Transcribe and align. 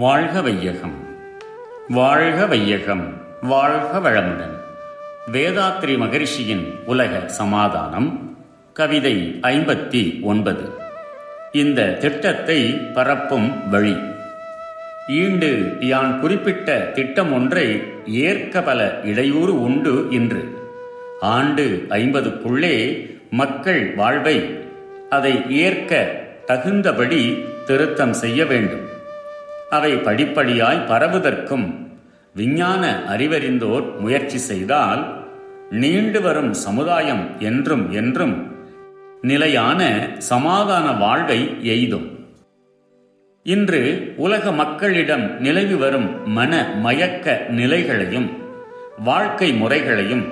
வாழ்க 0.00 0.40
வையகம். 0.42 0.94
வாழ்க 1.88 2.46
வையகம் 2.46 3.22
வாழ்க 3.42 3.98
வளமுடன். 3.98 4.54
வேதாத்ரி 5.32 5.98
மகரிஷியின் 5.98 6.78
உலக 6.86 7.28
சமாதானம் 7.28 8.36
கவிதை 8.72 9.38
ஐம்பத்தி 9.42 10.22
ஒன்பது. 10.22 10.70
இந்த 11.52 11.82
திட்டத்தை 11.86 12.70
பரப்பும் 12.72 13.68
வழி. 13.68 13.96
ஈண்டு 15.08 15.76
யான் 15.80 16.20
குறிப்பிட்ட 16.20 16.78
திட்டம் 16.78 17.32
ஒன்றை 17.32 17.82
ஏற்க 18.06 18.62
பல 18.62 19.00
இடையூறு 19.04 19.60
உண்டு 19.60 20.06
இன்று. 20.10 20.58
ஆண்டு 21.20 21.86
ஐம்பதுக்குள்ளே 21.88 23.06
மக்கள் 23.30 23.94
வாழ்வை 23.94 24.58
அதை 25.10 25.42
ஏற்க 25.48 26.20
தகுந்தபடி 26.46 27.44
திருத்தம் 27.66 28.12
செய்ய 28.12 28.46
வேண்டும். 28.46 28.98
அவை 29.74 29.92
படிப்படியாய் 30.06 30.86
பரவுதற்கும் 30.88 31.66
விஞ்ஞான 32.34 32.84
அறிவறிந்தோர் 33.08 33.84
முயற்சி 33.98 34.38
செய்தால் 34.38 35.02
நீண்டு 35.70 36.20
வரும் 36.20 36.52
சமுதாயம் 36.54 37.24
என்றும் 37.38 37.84
என்றும் 37.90 38.34
நிலையான 39.22 39.80
சமாதான 40.18 40.86
வாழ்வை 40.92 41.38
எய்தும். 41.74 42.08
இன்று 43.46 43.82
உலக 44.16 44.52
மக்களிடம் 44.52 45.24
நிலவி 45.40 45.74
வரும் 45.74 46.08
மன 46.38 46.52
மயக்க 46.84 47.36
நிலைகளையும் 47.50 48.28
வாழ்க்கை 49.04 49.50
முறைகளையும் 49.52 50.24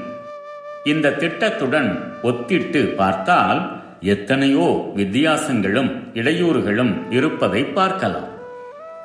இந்த 0.85 1.17
திட்டத்துடன் 1.23 1.91
ஒத்திட்டு 2.23 2.83
பார்த்தால் 2.95 3.61
எத்தனையோ 4.15 4.67
வித்தியாசங்களும் 4.95 5.91
இடையூறுகளும் 6.15 6.93
இருப்பதை 7.11 7.63
பார்க்கலாம். 7.79 8.29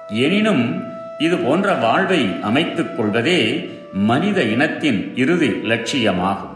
எனினும் 0.08 0.84
இது 1.20 1.38
போன்ற 1.38 1.74
வாழ்வை 1.74 2.30
அமைத்துக் 2.42 2.98
கொள்வதே 2.98 3.70
மனித 3.94 4.42
இனத்தின் 4.44 5.16
இறுதி 5.16 5.48
லட்சியமாகும். 5.48 6.56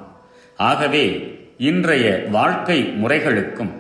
ஆகவே 0.56 1.36
இன்றைய 1.58 2.28
வாழ்க்கை 2.32 2.94
முறைகளுக்கும் 3.02 3.72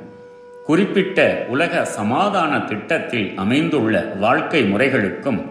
குறிப்பிட்ட 0.66 1.46
உலக 1.50 1.86
சமாதான 1.86 2.59
திட்டத்தில் 2.59 3.34
அமைந்துள்ள 3.36 4.00
வாழ்க்கை 4.00 4.64
முறைகளுக்கும் 4.64 5.46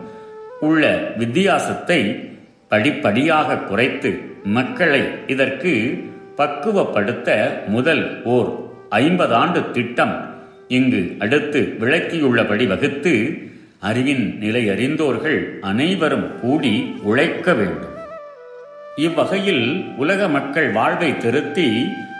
உள்ள 0.61 1.13
வித்தியாசத்தை 1.17 2.29
படிப்படியாக 2.69 3.59
குறைத்து 3.59 4.21
மக்களை 4.45 5.09
இதற்கு 5.27 6.05
பக்குவப்படுத்த 6.37 7.49
முதல் 7.67 8.23
ஓர் 8.25 8.71
ஐம்பதாண்டு 8.91 9.71
திட்டம் 9.71 10.35
இங்கு 10.69 11.17
அடுத்து 11.19 11.77
விளக்கியுள்ளபடி 11.81 12.67
வகுத்து 12.67 13.43
அறிவின் 13.89 14.25
நிலை 14.39 14.63
அறிந்தோர்கள் 14.69 15.59
அனைவரும் 15.61 16.29
கூடி 16.41 16.73
உழைக்க 17.03 17.55
வேண்டும். 17.55 17.95
இவ்வகையில் 18.97 19.67
உலக 19.97 20.29
மக்கள் 20.29 20.69
வாழ்வை 20.71 21.19
திருத்தி 21.19 21.69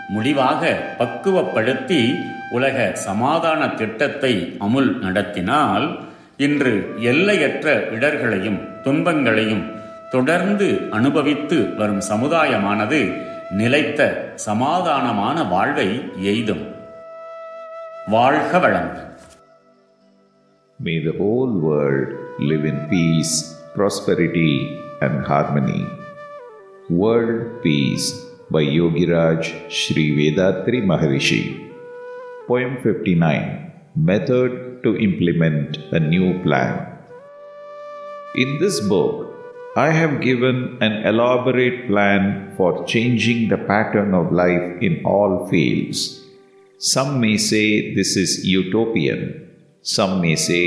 முடிவாக 0.09 0.61
பக்குவப்படுத்தி 0.99 2.01
உலக 2.51 2.91
சமாதான 2.93 3.61
திட்டத்தை 3.69 4.33
அமுல் 4.59 4.91
நடத்தினால் 4.99 5.87
இன்று 6.37 6.73
எல்லையற்ற 7.11 7.67
இடர்களையும் 7.91 8.59
துன்பங்களையும் 8.83 9.65
தொடர்ந்து 10.11 10.67
அனுபவித்து 10.91 11.57
வரும் 11.75 12.03
சமுதாயமானது 12.11 13.01
நிலைத்த 13.51 14.01
சமாதானமான 14.47 15.47
வாழ்வை 15.49 15.89
எய்தும். 16.31 16.63
வாழ்க 18.07 18.59
வளங்கள் 18.59 19.05
May 20.79 20.99
the 21.03 21.17
whole 21.17 21.57
world 21.57 22.13
live 22.37 22.63
in 22.63 22.87
peace, 22.87 23.55
prosperity, 23.73 24.79
and 25.01 25.25
harmony. 25.25 25.87
World 26.87 27.63
Peace 27.63 28.13
by 28.51 28.61
Yogiraj 28.61 29.71
Sri 29.71 30.11
Vedatri 30.13 30.83
Maharishi. 30.85 31.73
Poem 32.47 32.77
59 32.83 33.71
Method 33.95 34.83
to 34.83 34.95
Implement 34.97 35.77
a 35.93 35.99
New 35.99 36.43
Plan. 36.43 36.85
In 38.35 38.59
this 38.59 38.79
book, 38.79 39.33
I 39.75 39.89
have 39.89 40.21
given 40.21 40.77
an 40.79 41.07
elaborate 41.07 41.87
plan 41.87 42.53
for 42.55 42.85
changing 42.85 43.49
the 43.49 43.57
pattern 43.57 44.13
of 44.13 44.31
life 44.31 44.79
in 44.79 45.03
all 45.03 45.47
fields. 45.47 46.23
Some 46.77 47.19
may 47.19 47.37
say 47.37 47.95
this 47.95 48.15
is 48.15 48.45
utopian, 48.45 49.46
some 49.87 50.19
may 50.19 50.35
say 50.35 50.63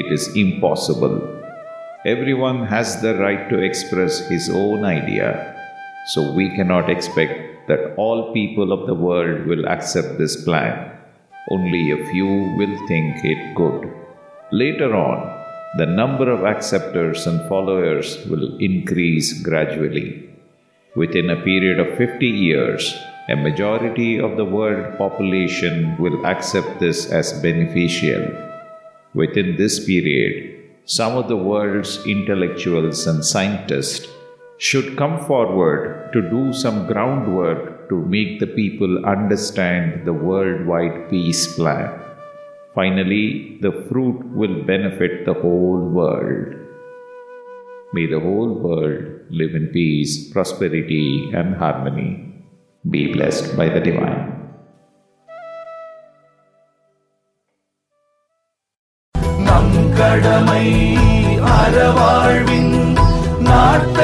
it 0.00 0.12
is 0.16 0.36
impossible. 0.36 1.16
Everyone 2.06 2.64
has 2.66 3.02
the 3.02 3.16
right 3.16 3.50
to 3.50 3.58
express 3.58 4.20
his 4.28 4.48
own 4.48 4.84
idea, 4.84 5.30
so 6.12 6.32
we 6.32 6.48
cannot 6.54 6.88
expect 6.88 7.66
that 7.66 7.92
all 7.96 8.32
people 8.32 8.72
of 8.72 8.86
the 8.86 8.94
world 8.94 9.48
will 9.48 9.66
accept 9.66 10.16
this 10.16 10.44
plan. 10.44 10.96
Only 11.50 11.90
a 11.90 12.06
few 12.12 12.54
will 12.56 12.76
think 12.86 13.24
it 13.24 13.56
good. 13.56 13.92
Later 14.52 14.94
on, 14.94 15.18
the 15.78 15.86
number 15.86 16.30
of 16.30 16.44
acceptors 16.44 17.26
and 17.26 17.48
followers 17.48 18.24
will 18.26 18.56
increase 18.58 19.42
gradually. 19.42 20.30
Within 20.94 21.30
a 21.30 21.42
period 21.42 21.80
of 21.80 21.98
50 21.98 22.24
years, 22.28 22.94
a 23.28 23.34
majority 23.34 24.20
of 24.20 24.36
the 24.36 24.44
world 24.44 24.96
population 24.98 25.96
will 25.98 26.24
accept 26.24 26.78
this 26.78 27.10
as 27.10 27.32
beneficial. 27.42 28.51
Within 29.14 29.56
this 29.56 29.84
period, 29.84 30.72
some 30.86 31.16
of 31.18 31.28
the 31.28 31.36
world's 31.36 32.04
intellectuals 32.06 33.06
and 33.06 33.22
scientists 33.22 34.08
should 34.56 34.96
come 34.96 35.18
forward 35.26 36.10
to 36.14 36.22
do 36.30 36.52
some 36.52 36.86
groundwork 36.86 37.90
to 37.90 37.96
make 37.96 38.40
the 38.40 38.46
people 38.46 39.04
understand 39.04 40.06
the 40.06 40.12
worldwide 40.14 41.10
peace 41.10 41.54
plan. 41.54 41.92
Finally, 42.74 43.58
the 43.60 43.72
fruit 43.90 44.24
will 44.32 44.62
benefit 44.64 45.26
the 45.26 45.34
whole 45.34 45.90
world. 46.00 46.56
May 47.92 48.06
the 48.06 48.20
whole 48.20 48.54
world 48.54 49.04
live 49.28 49.54
in 49.54 49.68
peace, 49.68 50.32
prosperity, 50.32 51.30
and 51.34 51.54
harmony. 51.56 52.32
Be 52.88 53.12
blessed 53.12 53.58
by 53.58 53.68
the 53.68 53.80
Divine. 53.80 54.31
நம் 59.64 59.90
கடமை 59.96 60.66
அறவாழ்வின் 61.54 62.72
நாட்ட 63.40 64.01